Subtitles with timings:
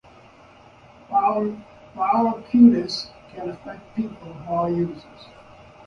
[1.09, 5.05] Folliculitis can affect people of all ages.